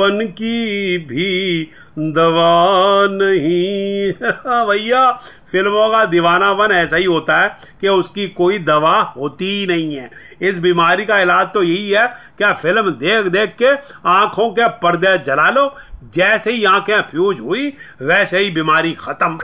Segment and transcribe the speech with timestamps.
[0.00, 4.12] पन की भी दवा नहीं
[4.68, 5.10] भैया,
[5.52, 7.48] फ़िल्मों का दीवानापन ऐसा ही होता है
[7.80, 10.10] कि उसकी कोई दवा होती ही नहीं है।
[10.42, 12.06] इस बीमारी का इलाज तो यही है,
[12.38, 13.74] क्या फ़िल्म देख देख के
[14.08, 15.74] आँखों के पर्दे जला लो,
[16.14, 17.72] जैसे ही आँखें फ्यूज हुई,
[18.02, 19.38] वैसे ही बीमारी खत्म।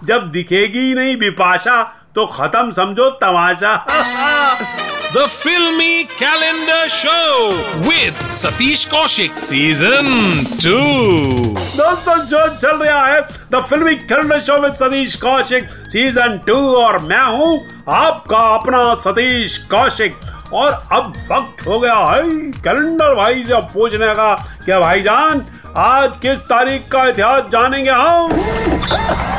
[0.04, 1.82] जब दिखेगी ही नहीं बिपाशा
[2.14, 3.74] तो खत्म समझो तमाशा।
[5.08, 7.12] The filmy calendar show
[7.84, 9.38] with Satish Kaushik.
[9.42, 10.08] Season
[10.56, 10.74] 2.
[11.76, 13.20] दोस्तों, जो चल रहा है
[13.52, 17.56] the filmy calendar show with Satish Kaushik season two और मैं हूँ
[17.94, 20.20] आपका अपना सतीश कौशिक
[20.52, 22.22] और अब वक्त हो गया है
[22.60, 25.44] कैलेंडर भाई से पूछने का क्या भाईजान
[25.88, 29.37] आज किस तारीख का इतिहास जानेंगे हम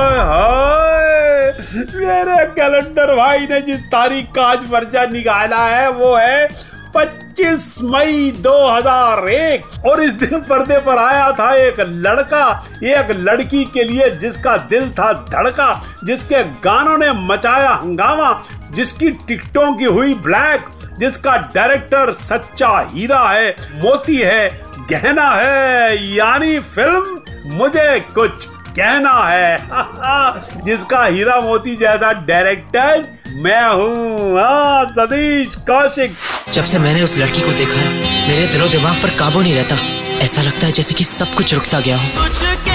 [0.00, 1.52] हाय
[1.94, 6.48] मेरे कैलेंडर भाई ने जिस तारीख का आज पर्चा निकाला है, वो है
[6.96, 12.46] 25 मई 2001 और इस दिन पर्दे पर आया था एक लड़का,
[12.84, 18.32] एक लड़की के लिए जिसका दिल था धड़का, जिसके गानों ने मचाया हंगामा,
[18.70, 24.48] जिसकी टिकटों की हुई ब्लैक, जिसका डायरेक्टर सच्चा हीरा है, मोती है,
[24.90, 28.48] गहना है। यानी फ़िल्म, मुझे कुछ
[28.80, 33.06] कहना है। जिसका हीरा मोती जैसा डायरेक्टर
[33.42, 36.14] मैं हूँ। हाँ, सतीश कौशिक।
[36.52, 39.76] जब से मैंने उस लड़की को देखा है मेरे दिलो दिमाग पर काबू नहीं रहता।
[40.24, 42.69] ऐसा लगता है जैसे कि सब कुछ रुक सा गया हो।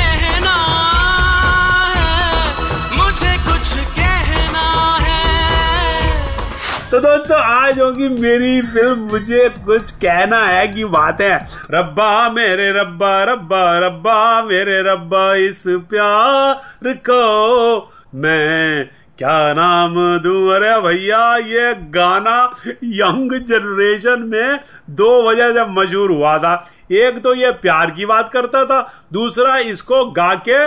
[6.96, 11.36] तो दोस्तों, आज होगी मेरी फ़िल्म मुझे कुछ कहना है की बात है।
[11.72, 17.78] रब्बा मेरे रब्बा रब्बा रब्बा मेरे रब्बा, इस प्यार को
[18.16, 19.94] मैं क्या नाम
[20.24, 21.20] दूँ अरे भैया?
[21.38, 22.38] ये गाना
[22.84, 24.60] यंग जनरेशन में
[24.96, 26.54] दो वजह से मशहूर हुआ था।
[26.94, 28.82] एक तो ये प्यार की बात करता था
[29.14, 30.60] दूसरा इसको गा के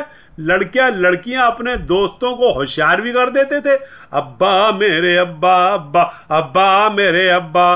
[0.48, 3.76] लड़कियाँ लड़कियाँ अपने दोस्तों को होशियार भी कर देते थे।
[4.18, 6.02] अब्बा मेरे अब्बा अब्बा
[6.38, 7.70] अब्बा मेरे अब्बा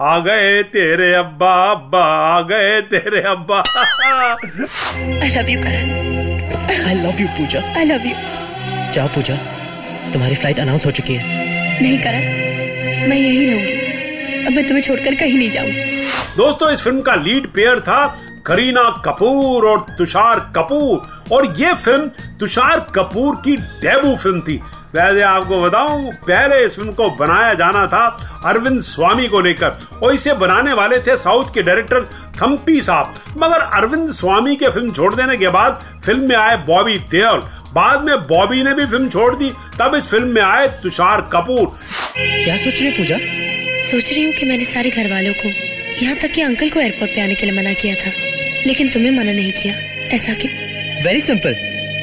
[0.00, 3.62] आ गए तेरे अब्बा अब्बा आ गए तेरे अब्बा।
[5.22, 5.88] I love you, Karan.
[6.86, 8.18] I love you Pooja I love you.
[8.94, 9.34] जाओ पूजा
[10.12, 11.22] तुम्हारी फ़्लाइट अनाउंस हो चुकी है।
[11.82, 15.82] नहीं करण मैं यही रहूँगी। अब मैं तुम्हें छोड़कर कहीं नहीं जाऊँगी।
[16.36, 18.06] दोस्तों इस फ़िल्म का लीड पेयर था
[18.46, 24.60] करीना कपूर और तुषार कपूर। और ये फ़िल्म तुषार कपूर की डेब्यू फ़िल्म थी।
[24.94, 28.04] वैसे आपको बताऊँ पहले इस फ़िल्म को बनाया जाना था
[28.44, 32.04] अरविंद स्वामी को लेकर। और इसे बनाने वाले थे साउथ के डायरेक्टर
[32.42, 36.98] थम्पी साहब। मगर अरविंद स्वामी के फ़िल्म छोड़ देने के बाद फ़िल्म में आए बॉबी
[36.98, 37.38] देओल।
[37.74, 41.66] बाद में बॉबी ने भी फ़िल्म छोड़ दी। तब इस फ़िल्म में आए तुषार कपूर।
[42.16, 43.16] क्या सोच रही पूजा?
[43.90, 45.48] सोच रही हूँ कि मैंने सारे घर वालों को
[46.02, 48.10] यहाँ तक कि अंकल को एयरपोर्ट पे आने के लिए मना किया था।
[48.66, 49.74] लेकिन तुम्हें मना नहीं किया।
[50.16, 50.52] ऐसा क्यों?
[51.04, 51.54] वेरी सिंपल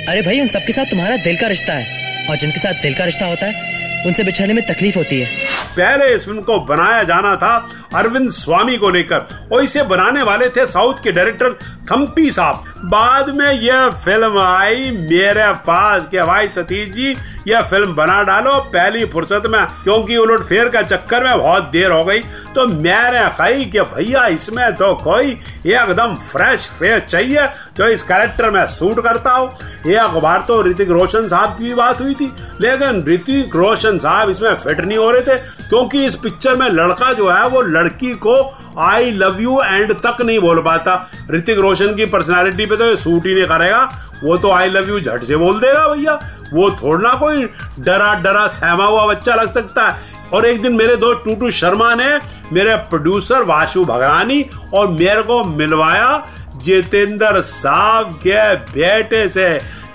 [0.10, 3.06] अरे भाई उन सबके साथ तुम्हारा दिल का रिश्ता है। और जिनके साथ दिल का
[3.06, 3.74] रिश्ता होता है,
[4.08, 5.28] उनसे बिछड़ने में तकलीफ़ होती है।
[5.76, 7.54] पहले इस फ़िल्म को बनाया जाना था
[7.96, 11.54] अरविंद स्वामी को लेकर। और इसे बनाने वाले थे साउथ के डायरेक्टर
[11.92, 17.16] थम्पी साहब। बाद में यह फ़िल्म आई, मेरे पास। के भाई सतीश जी,
[17.48, 21.92] यह फ़िल्म बना डालो पहली फुर्सत में, क्योंकि उलट फेर का चक्कर में बहुत देर
[21.92, 22.20] हो गई।
[22.56, 25.32] तो मैंने कही कि भैया, इसमें तो कोई
[25.68, 29.46] एकदम फ्रेश फेस चाहिए, जो इस कैरेक्टर में सूट करता हो।
[29.88, 32.32] एक बार तो ऋतिक रोशन साहब की भी बात हुई थी,
[32.62, 35.38] लेकिन ऋतिक रोशन साहब इसमें फिट नहीं हो रहे थे,
[35.70, 38.36] क्योंकि इस पिक्चर में लड़का जो है, वो लड़की को
[38.82, 40.96] आई लव यू एंड तक नहीं बोल पाता।
[41.32, 43.84] ऋतिक रोशन की पर्सनालिटी पे तो सूट ही नहीं करेगा।
[44.24, 46.14] वो तो आई लव यू झट से बोल देगा भैया।
[46.54, 47.44] वो थोड़ा कोई
[47.80, 51.94] डरा डरा सहमा हुआ बच्चा लग सकता है। और एक दिन मेरे दोस्त टूटू शर्मा
[51.96, 52.08] ने
[52.54, 56.28] मेरे प्रोड्यूसर वाशु भगरानी और मेरे को मिलवाया
[56.58, 59.50] जितेंद्र साहब के बेटे से।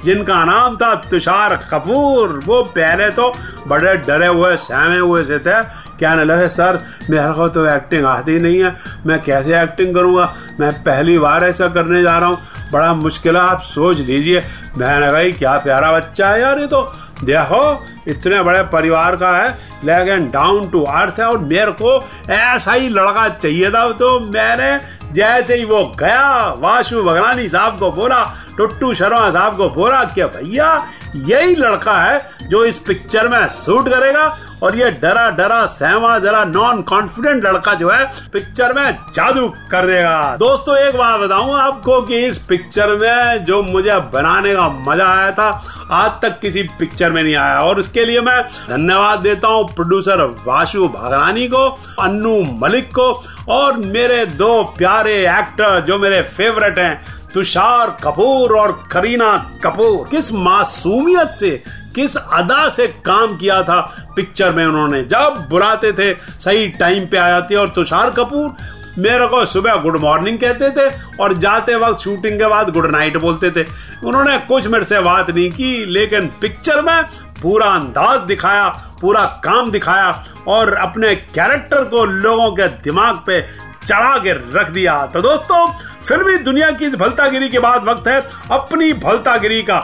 [0.05, 3.32] जिनका नाम था तुषार कपूर। वो पहले तो
[3.67, 5.62] बड़े डरे हुए, सहमे हुए से थे।
[6.00, 6.81] कहने लगे, सर,
[7.11, 8.75] मेरे को तो एक्टिंग आती नहीं है।
[9.06, 10.32] मैं कैसे एक्टिंग करूँगा?
[10.61, 12.38] मैं पहली बार ऐसा करने जा रहा हूँ।
[12.73, 14.43] बड़ा मुश्किल है, आप सोच लीजिए।
[14.79, 16.82] मैंने भाई क्या प्यारा बच्चा है यार, ये तो
[17.25, 19.50] देखो इतने बड़े परिवार का है,
[19.84, 22.00] लेकिन डाउन टू अर्थ है, और मेरे को
[22.31, 24.78] ऐसा ही लड़का चाहिए था तो मैंने
[25.12, 28.22] जैसे ही वो गया वाशु भगरानी साहब को बोला,
[28.56, 30.87] टुट्टू शर्मा साहब को बोला कि भैया,
[31.17, 34.28] यही लड़का है जो इस पिक्चर में शूट करेगा
[34.62, 39.87] और ये डरा डरा, सहमा जरा नॉन कॉन्फिडेंट लड़का जो है पिक्चर में जादू कर
[39.87, 45.07] देगा। दोस्तों, एक बात बताऊँ आपको कि इस पिक्चर में जो मुझे बनाने का मज़ा
[45.07, 45.49] आया था,
[45.93, 50.23] आज तक किसी पिक्चर में नहीं आया। और उसके लिए मैं धन्यवाद देता हूँ प्रोड्यूसर
[50.47, 51.67] वाशु भागरानी को,
[52.01, 53.13] अन्नू मलिक को,
[53.49, 57.01] और मेरे दो प्यारे एक्टर जो मेरे फेवरेट हैं
[57.35, 61.62] तुषार कपूर और करीना कपूर। किस मासूमियत से,
[61.94, 63.81] किस अदा से काम किया था
[64.17, 65.03] पिक्चर में उन्होंने?
[65.05, 68.55] जब बुलाते थे, सही टाइम पे आ जाते और तुषार कपूर
[68.99, 70.89] मेरे को सुबह गुड मॉर्निंग कहते थे
[71.21, 73.65] और जाते वक्त शूटिंग के बाद गुड नाइट बोलते थे।
[74.07, 77.03] उन्होंने कुछ मेरे से बात नहीं की, लेकिन पिक्चर में
[77.43, 78.69] पूरा अंदाज दिखाया,
[79.01, 83.41] पूरा काम दिखाया और अपने कैरेक्टर को लोगों के दिमाग पे
[83.87, 85.67] चढ़ा के रख दिया। तो दोस्तों
[86.09, 88.21] फिल्मी दुनिया की इस भलतागिरी के बाद वक्त है
[88.51, 89.79] अपनी भलतागिरी का।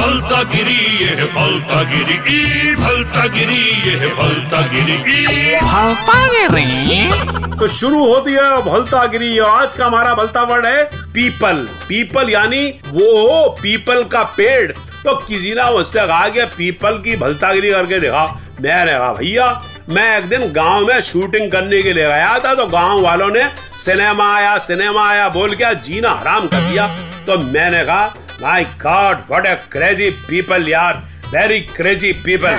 [0.00, 3.56] भलता गिरी ये है भलता गिरी ई भलता गिरी
[3.86, 4.94] ये भलता गिरी
[6.92, 11.56] ई। तो शुरू होती है भलतागिरी और आज का हमारा भलता वर्ड है पीपल।
[11.88, 17.70] पीपल यानी वो पीपल का पेड़। तो किसी ने मुझसे कहा कि पीपल की भलतागिरी
[17.70, 18.24] करके देखा।
[18.60, 19.50] मैंने कहा भैया
[19.88, 23.44] मैं एक दिन गाँव में शूटिंग करने के लिए गया था तो गाँव वालों ने
[23.84, 26.88] सिनेमा आया सिनेमा आया बोल के जीना हराम कर दिया।
[27.26, 31.02] तो मैंने कहा my god what a crazy people यार
[31.34, 32.58] वेरी क्रेजी पीपल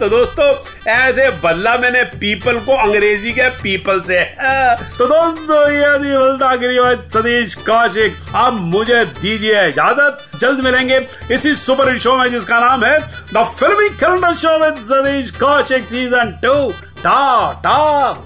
[0.00, 0.46] तो दोस्तों,
[0.92, 4.24] ऐसे बदला मैंने पीपल को अंग्रेज़ी के पीपल से।
[4.98, 10.98] तो दोस्तों, ये थी बलदागिरी और सतीश कौशिक। अब मुझे दीजिए इजाज़त। जल्द मिलेंगे
[11.34, 12.98] इसी सुपर शो में जिसका नाम है
[13.34, 17.78] the filmy calendar show with Satish Kaushik season two ta ta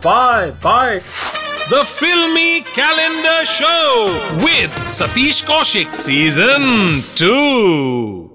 [0.07, 1.01] bye bye
[1.73, 3.85] The Filmy Calendar Show
[4.45, 8.29] with Satish Kaushik Season 2.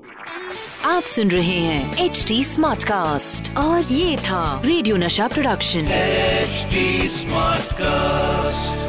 [0.85, 5.93] आप सुन रहे हैं एच डी स्मार्ट कास्ट और ये था radio Nasha production
[6.47, 6.83] HD
[7.19, 8.86] Smartcast.